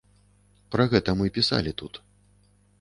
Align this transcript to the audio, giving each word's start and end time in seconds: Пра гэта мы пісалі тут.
Пра 0.77 0.87
гэта 0.95 1.15
мы 1.21 1.29
пісалі 1.37 1.77
тут. 1.85 2.03